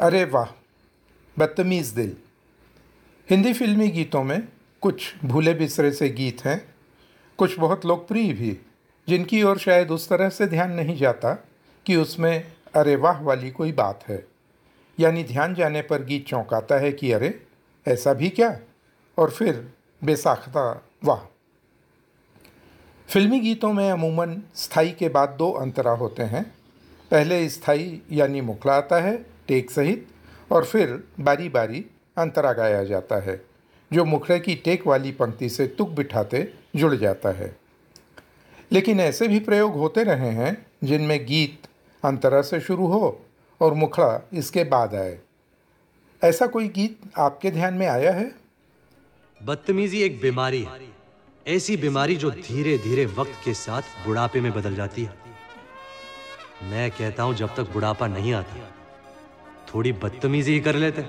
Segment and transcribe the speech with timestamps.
[0.00, 0.46] अरे वाह,
[1.38, 2.16] बदतमीज़ दिल।
[3.30, 4.48] हिंदी फिल्मी गीतों में
[4.80, 6.74] कुछ भूले बिसरे से गीत हैं,
[7.38, 8.58] कुछ बहुत लोकप्रिय भी,
[9.08, 11.34] जिनकी ओर शायद उस तरह से ध्यान नहीं जाता
[11.86, 14.26] कि उसमें अरे वाह वाली कोई बात है।
[15.00, 17.46] यानी ध्यान जाने पर गीत चौंकाता है कि अरे,
[17.88, 18.60] ऐसा भी क्या?
[19.18, 19.72] और फिर
[20.04, 21.18] बेसाख्ता, वाह।
[23.08, 26.54] फिल्मी गीतों में अमूमन स्थायी के बाद दो अंतरा होते हैं।
[27.10, 30.08] पहले स्थायी यानी मुखला आता है टेक सहित
[30.52, 31.86] और फिर बारी बारी
[32.18, 33.44] अंतरा गाया जाता है,
[33.92, 37.56] जो मुखड़े की टेक वाली पंक्ति से तुक बिठाते जुड़ जाता है।
[38.72, 41.68] लेकिन ऐसे भी प्रयोग होते रहे हैं, जिनमें गीत
[42.04, 43.26] अंतरा से शुरू हो
[43.60, 45.18] और मुखड़ा इसके बाद आए।
[46.22, 48.34] ऐसा कोई गीत आपके ध्यान में आया है?
[49.42, 50.96] बदतमीजी एक बीमारी है।
[51.46, 55.14] ऐसी बीमारी जो धीरे धीरे वक्त के साथ बुढ़ापे में बदल जाती है।
[56.62, 58.75] मैं कहता हूँ, जब तक बुढ़ापा नहीं आता
[59.74, 61.02] थोड़ी बदतमीजी ही कर लेते।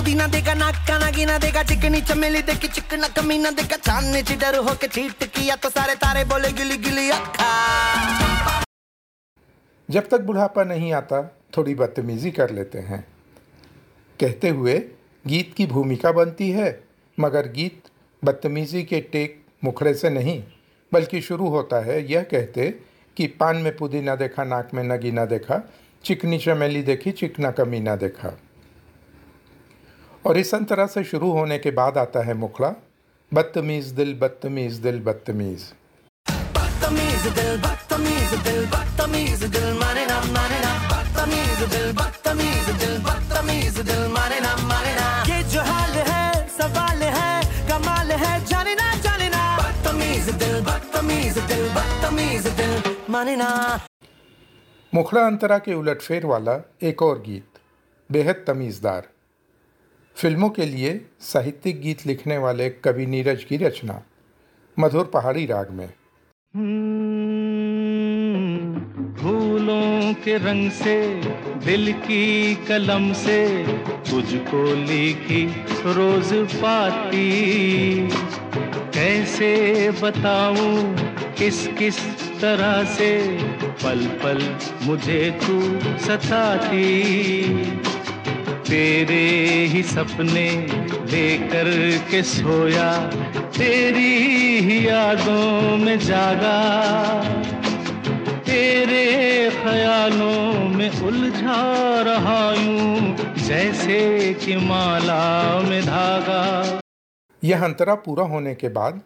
[0.00, 4.88] पुदीना देगा, नाक का नागिना देगा चिकनी चमेली देखी चिकना कमीना देखा चांदनी चिडर होके
[4.88, 8.62] चीट किया तो सारे तारे बोले गिली गिली अखा
[9.88, 11.22] जब तक बुढ़ापा नहीं आता,
[11.56, 13.04] थोड़ी बदतमीजी कर लेते हैं।
[14.18, 14.78] कहते हुए,
[15.24, 16.68] गीत की भूमिका बनती है,
[17.18, 17.90] मगर गीत
[18.22, 20.42] बदतमीजी के टेक मुखड़े से नहीं,
[20.92, 22.70] बल्कि शुरू होता है यह कहते
[23.16, 25.62] कि पान में पुदीना देखा, नाक में नगीना देखा
[26.04, 28.38] चिकनी चमेली देखी चिकना कमीना देखा।
[30.24, 32.74] और इस अंतरा से शुरू होने के बाद आता है मुखड़ा
[33.32, 35.64] बदतमीज़ दिल बदतमीज़ दिल बदतमीज़
[36.56, 43.78] बदतमीज दिल बदतमीज दिल बदतमीज दिल माने ना माने ना बदतमीज दिल बदतमीज दिल बदतमीज
[43.82, 47.30] दिल माने ना माने ना ये जो हाल है सवाल है
[47.68, 53.48] कमाल है जाने ना जाने ना बदतमीज दिल बदतमीज दिल बदतमीज दिल माने ना
[54.92, 57.58] मुखड़ा अंतरा के उलटफेर वाला एक और गीत
[58.10, 59.08] बेहद तमीज़दार
[60.20, 64.02] फ़िल्मों के लिए साहित्यिक गीत लिखने वाले कवि नीरज की रचना,
[64.78, 65.86] मधुर पहाड़ी राग में।
[69.16, 71.22] फूलों के रंग से,
[71.64, 73.66] दिल की कलम से,
[74.10, 75.44] तुझको लिखी
[75.86, 77.30] रोज पाती।
[78.94, 80.96] कैसे बताऊँ,
[81.34, 81.98] किस किस
[82.40, 85.60] तरह से, पल पल मुझे तू
[86.06, 86.90] सताती।
[88.70, 89.24] तेरे
[89.66, 90.50] ही सपने
[91.06, 91.70] लेकर
[92.10, 92.92] के सोया,
[93.56, 94.12] तेरी
[94.58, 96.58] ही यादों में जागा,
[98.38, 101.58] तेरे ख्यालों में उलझा
[102.00, 104.00] रहा यूँ, जैसे
[104.34, 106.80] कि माला में धागा।
[107.44, 109.00] यह अंतरा पूरा होने के बाद,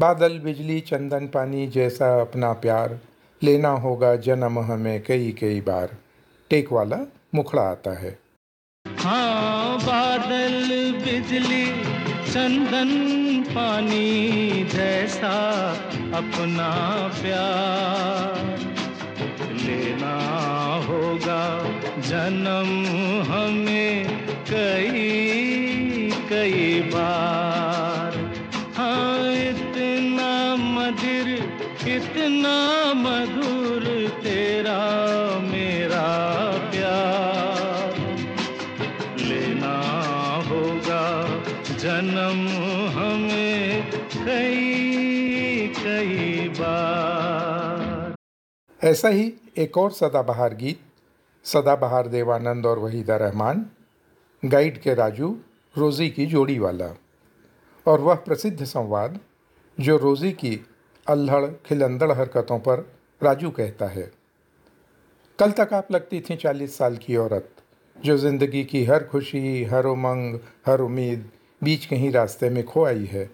[0.00, 2.98] बादल, बिजली, चंदन, पानी जैसा अपना प्यार,
[3.42, 5.96] लेना होगा जन्म हमें कई कई बार।
[6.50, 8.27] टेक वाला मुखड़ा आता है।
[8.96, 10.56] हाँ बादल,
[11.04, 11.66] बिजली,
[12.32, 12.90] चंदन,
[13.48, 15.34] पानी जैसा
[16.14, 16.70] अपना
[17.20, 18.42] प्यार
[19.64, 20.16] लेना
[20.88, 21.42] होगा
[22.08, 22.70] जन्म
[23.32, 25.08] हमें कई
[26.30, 27.37] कई बार।
[48.84, 50.80] ऐसा ही एक और सदाबहार गीत,
[51.44, 53.66] सदाबहार देवानंद और वहीदा रहमान,
[54.44, 55.36] गाइड के राजू
[55.78, 56.98] रोज़ी की जोड़ी वाला।
[57.86, 59.20] और वह प्रसिद्ध संवाद,
[59.80, 60.66] जो रोज़ी की
[61.08, 64.12] अल्हड़ खिलंदड़ हरकतों पर राजू कहता है।
[65.38, 67.50] कल तक आप लगती थी चालीस साल की औरत,
[68.04, 71.30] जो ज़िंदगी की हर खुशी, हर उमंग, हर उम्मीद,
[71.64, 73.30] बीच कहीं रास्ते में खो आई है,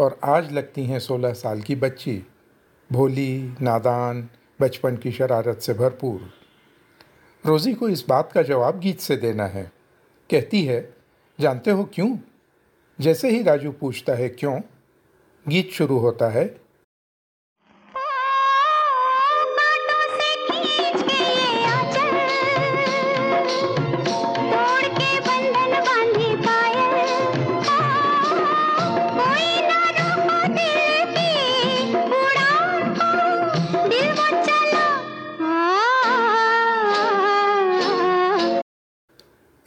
[0.00, 2.26] और आज लगती हैं सोलह साल की बच्ची।
[2.92, 4.28] भोली, नादान,
[4.60, 6.32] बचपन की शरारत से भरपूर।
[7.46, 9.72] रोज़ी को इस बात का जवाब गीत से देना है।
[10.30, 10.94] कहती है,
[11.40, 12.18] जानते हो क्यों?
[13.00, 14.60] जैसे ही राजू पूछता है क्यों,
[15.48, 16.60] गीत शुरू होता है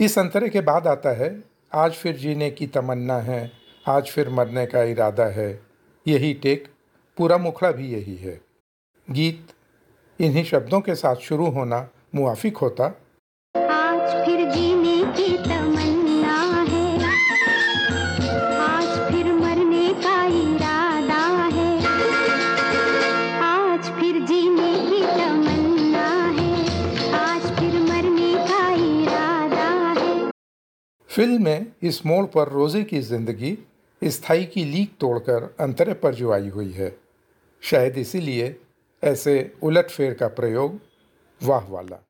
[0.02, 1.44] इस अंतरे के बाद आता है,
[1.74, 3.52] आज फिर जीने की तमन्ना है,
[3.88, 5.62] आज फिर मरने का इरादा है।
[6.08, 6.68] यही टेक,
[7.18, 8.42] पूरा मुखड़ा भी यही है।
[9.12, 9.48] गीत,
[10.20, 13.02] इन्हीं शब्दों के साथ शुरू होना मुआफिक होता
[31.20, 33.58] फ़िल्म में इस मोड़ पर रोज़े की ज़िंदगी,
[34.04, 36.98] स्थायी की लीक तोड़कर अंतरे पर जो आई हुई है।
[37.62, 38.60] शायद इसीलिए
[39.04, 40.80] ऐसे उलटफेर का प्रयोग
[41.44, 42.04] वाह वाला।